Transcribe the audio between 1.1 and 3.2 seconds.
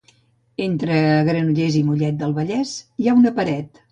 Granollers i Mollet del Vallès hi ha